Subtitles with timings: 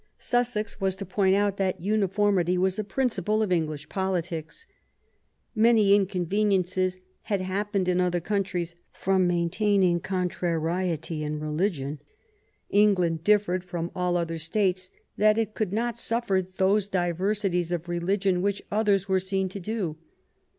[0.17, 4.65] Sussex was to point out that uni formity was a principle of English politics:
[5.53, 6.97] "Many inconviences
[7.29, 11.99] had happened in other countries from maintaining contrariety in religion.
[12.71, 18.41] England differed from all other States that it could not suffer those diversities of religion
[18.41, 19.97] which others were seen to do.